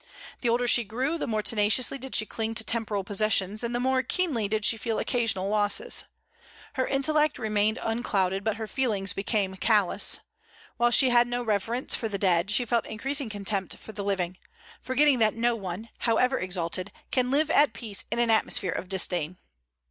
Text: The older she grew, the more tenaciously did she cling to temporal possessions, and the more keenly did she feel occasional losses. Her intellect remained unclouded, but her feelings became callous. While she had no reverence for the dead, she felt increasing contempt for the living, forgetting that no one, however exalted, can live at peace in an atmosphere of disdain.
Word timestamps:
The 0.41 0.49
older 0.49 0.67
she 0.67 0.83
grew, 0.83 1.19
the 1.19 1.27
more 1.27 1.43
tenaciously 1.43 1.99
did 1.99 2.15
she 2.15 2.25
cling 2.25 2.55
to 2.55 2.63
temporal 2.63 3.03
possessions, 3.03 3.63
and 3.63 3.75
the 3.75 3.79
more 3.79 4.01
keenly 4.01 4.47
did 4.47 4.65
she 4.65 4.75
feel 4.75 4.97
occasional 4.97 5.47
losses. 5.47 6.05
Her 6.73 6.87
intellect 6.87 7.37
remained 7.37 7.77
unclouded, 7.83 8.43
but 8.43 8.55
her 8.55 8.65
feelings 8.65 9.13
became 9.13 9.55
callous. 9.57 10.21
While 10.77 10.89
she 10.89 11.11
had 11.11 11.27
no 11.27 11.43
reverence 11.43 11.93
for 11.93 12.09
the 12.09 12.17
dead, 12.17 12.49
she 12.49 12.65
felt 12.65 12.87
increasing 12.87 13.29
contempt 13.29 13.77
for 13.77 13.91
the 13.91 14.03
living, 14.03 14.37
forgetting 14.81 15.19
that 15.19 15.35
no 15.35 15.53
one, 15.55 15.89
however 15.99 16.39
exalted, 16.39 16.91
can 17.11 17.29
live 17.29 17.51
at 17.51 17.71
peace 17.71 18.05
in 18.11 18.17
an 18.17 18.31
atmosphere 18.31 18.71
of 18.73 18.89
disdain. 18.89 19.37